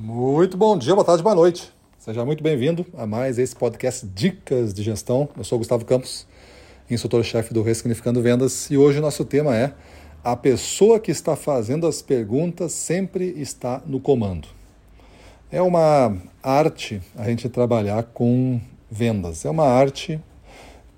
[0.00, 1.72] Muito bom dia, boa tarde, boa noite.
[1.98, 5.28] Seja muito bem-vindo a mais esse podcast Dicas de Gestão.
[5.36, 6.24] Eu sou Gustavo Campos,
[6.88, 9.74] instrutor-chefe do Ressignificando Vendas, e hoje o nosso tema é
[10.22, 14.46] a pessoa que está fazendo as perguntas sempre está no comando.
[15.50, 19.44] É uma arte a gente trabalhar com vendas.
[19.44, 20.22] É uma arte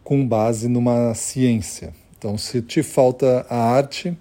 [0.05, 1.95] com base numa ciência.
[2.19, 4.15] Então, se te falta a arte,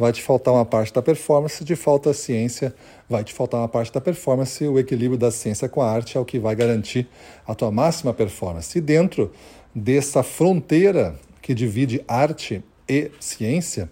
[0.00, 2.74] vai te faltar uma parte da performance, te falta a ciência,
[3.06, 4.66] vai te faltar uma parte da performance.
[4.66, 7.06] O equilíbrio da ciência com a arte é o que vai garantir
[7.46, 8.78] a tua máxima performance.
[8.78, 9.30] E dentro
[9.74, 13.90] dessa fronteira que divide arte e ciência,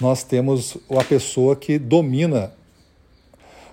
[0.00, 2.54] nós temos a pessoa que domina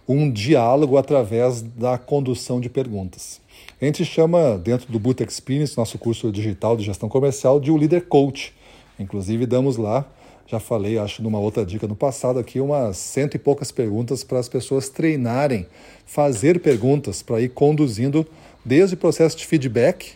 [0.05, 3.39] um diálogo através da condução de perguntas.
[3.81, 7.77] A gente chama, dentro do Boot Experience, nosso curso digital de gestão comercial, de o
[7.77, 8.53] líder coach.
[8.99, 10.05] Inclusive, damos lá
[10.47, 14.39] já falei, acho, numa outra dica no passado aqui, umas cento e poucas perguntas para
[14.39, 15.67] as pessoas treinarem,
[16.05, 18.25] fazer perguntas para ir conduzindo
[18.63, 20.13] desde o processo de feedback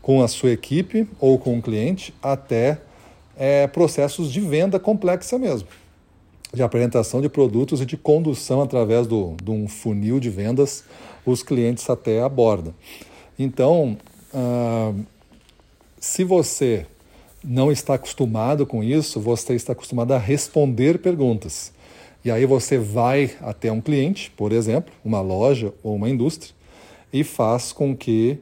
[0.00, 2.80] com a sua equipe ou com o cliente até
[3.36, 5.68] é, processos de venda complexa mesmo,
[6.52, 10.84] de apresentação de produtos e de condução através do, de um funil de vendas
[11.26, 12.74] os clientes até a borda.
[13.38, 13.98] Então,
[14.32, 14.94] ah,
[16.00, 16.86] se você
[17.42, 21.72] não está acostumado com isso, você está acostumado a responder perguntas.
[22.24, 26.52] E aí você vai até um cliente, por exemplo, uma loja ou uma indústria,
[27.12, 28.38] e faz com que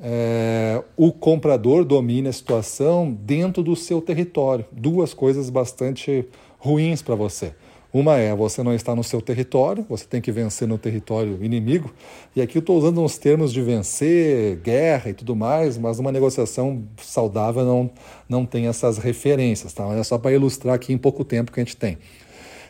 [0.00, 4.64] é, o comprador domine a situação dentro do seu território.
[4.70, 6.26] Duas coisas bastante
[6.58, 7.54] ruins para você.
[7.94, 11.94] Uma é você não está no seu território, você tem que vencer no território inimigo.
[12.34, 16.10] E aqui eu estou usando uns termos de vencer, guerra e tudo mais, mas uma
[16.10, 17.88] negociação saudável não,
[18.28, 19.86] não tem essas referências, tá?
[19.86, 21.96] Mas é só para ilustrar aqui em pouco tempo que a gente tem.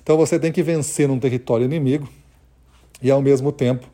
[0.03, 2.07] Então você tem que vencer num território inimigo
[3.01, 3.87] e ao mesmo tempo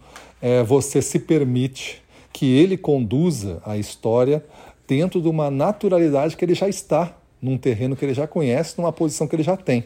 [0.43, 4.45] é, você se permite que ele conduza a história
[4.85, 8.93] dentro de uma naturalidade que ele já está, num terreno que ele já conhece, numa
[8.93, 9.85] posição que ele já tem.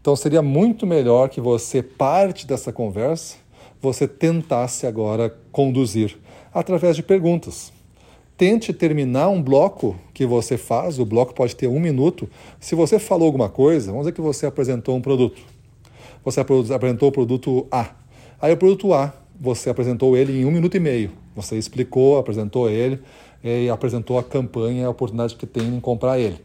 [0.00, 3.36] Então seria muito melhor que você, parte dessa conversa,
[3.80, 6.16] você tentasse agora conduzir
[6.52, 7.72] através de perguntas.
[8.36, 12.28] Tente terminar um bloco que você faz, o bloco pode ter um minuto.
[12.60, 15.42] Se você falou alguma coisa, vamos dizer que você apresentou um produto.
[16.24, 17.90] Você apresentou o produto A.
[18.40, 21.10] Aí o produto A, você apresentou ele em um minuto e meio.
[21.34, 23.00] Você explicou, apresentou ele
[23.42, 26.38] e apresentou a campanha, a oportunidade que tem em comprar ele.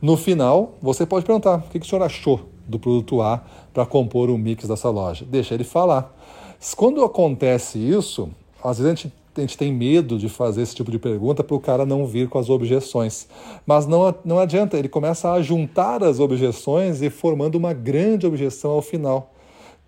[0.00, 3.42] No final, você pode perguntar: o que o senhor achou do produto A
[3.74, 5.26] para compor o mix dessa loja?
[5.28, 6.16] Deixa ele falar.
[6.76, 8.30] Quando acontece isso,
[8.62, 11.56] às vezes a gente, a gente tem medo de fazer esse tipo de pergunta para
[11.56, 13.26] o cara não vir com as objeções.
[13.66, 18.70] Mas não, não adianta, ele começa a juntar as objeções e formando uma grande objeção
[18.72, 19.32] ao final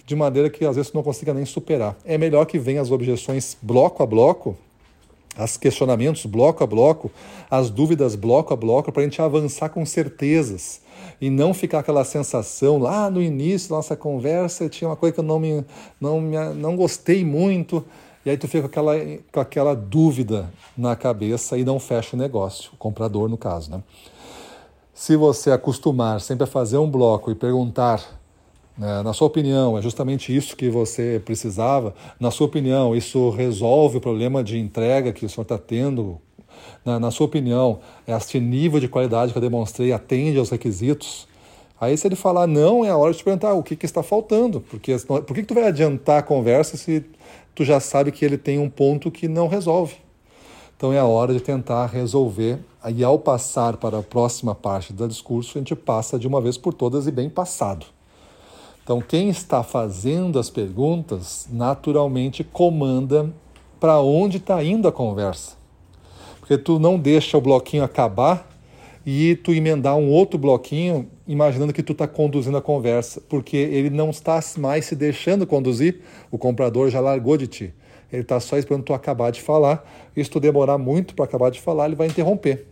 [0.05, 1.97] de maneira que às vezes não consiga nem superar.
[2.05, 4.57] É melhor que venham as objeções bloco a bloco,
[5.37, 7.11] as questionamentos bloco a bloco,
[7.51, 10.81] as dúvidas bloco a bloco, para a gente avançar com certezas
[11.21, 15.21] e não ficar aquela sensação lá no início da nossa conversa tinha uma coisa que
[15.21, 15.65] eu não me
[16.01, 17.85] não me, não gostei muito
[18.25, 18.93] e aí tu fica com aquela
[19.33, 23.83] com aquela dúvida na cabeça e não fecha o negócio, o comprador no caso, né?
[24.95, 28.22] Se você acostumar sempre a fazer um bloco e perguntar
[28.79, 31.95] na sua opinião, é justamente isso que você precisava?
[32.19, 36.19] Na sua opinião, isso resolve o problema de entrega que o senhor está tendo?
[36.85, 41.29] Na, na, sua opinião, este nível de qualidade que eu demonstrei atende aos requisitos?
[41.81, 44.03] Aí, se ele falar não, é a hora de te perguntar o que, que está
[44.03, 44.61] faltando.
[44.61, 47.05] Porque, por que, que tu vai adiantar a conversa se
[47.55, 49.97] tu já sabe que ele tem um ponto que não resolve?
[50.77, 52.59] Então, é a hora de tentar resolver.
[52.95, 56.57] E ao passar para a próxima parte do discurso, a gente passa de uma vez
[56.57, 57.87] por todas e bem passado.
[58.85, 63.33] Então, quem está fazendo as perguntas naturalmente comanda
[63.79, 65.57] para onde está indo a conversa.
[66.41, 68.49] Porque tu não deixa o bloquinho acabar
[69.07, 73.91] e tu emendar um outro bloquinho imaginando que tu está conduzindo a conversa, porque ele
[73.91, 76.01] não está mais se deixando conduzir,
[76.31, 77.75] o comprador já largou de ti.
[78.13, 81.51] Ele está só esperando tu acabar de falar, e se tu demorar muito para acabar
[81.51, 82.67] de falar, ele vai interromper.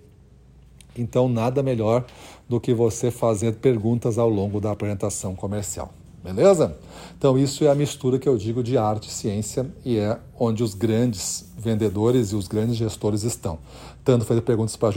[0.96, 2.04] Então, nada melhor
[2.48, 5.92] do que você fazer perguntas ao longo da apresentação comercial.
[6.22, 6.76] Beleza?
[7.16, 10.62] Então, isso é a mistura que eu digo de arte e ciência e é onde
[10.62, 13.58] os grandes vendedores e os grandes gestores estão.
[14.04, 14.88] Tanto fazendo perguntas para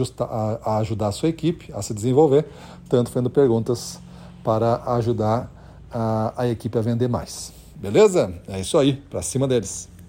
[0.79, 2.45] ajudar a sua equipe a se desenvolver,
[2.89, 3.99] tanto fazendo perguntas
[4.43, 5.51] para ajudar
[5.91, 7.53] a, a equipe a vender mais.
[7.75, 8.33] Beleza?
[8.47, 9.89] É isso aí, para cima deles.